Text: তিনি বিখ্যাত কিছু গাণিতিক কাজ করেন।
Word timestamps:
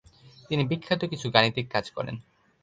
তিনি 0.49 0.63
বিখ্যাত 0.65 1.01
কিছু 1.05 1.27
গাণিতিক 1.29 1.65
কাজ 1.71 1.85
করেন। 1.91 2.15